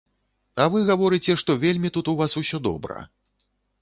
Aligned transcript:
А 0.63 0.65
вы 0.75 0.79
гаворыце, 0.87 1.35
што 1.41 1.57
вельмі 1.65 1.93
тут 1.99 2.05
у 2.15 2.17
вас 2.23 2.31
усё 2.43 2.57
добра. 2.69 2.99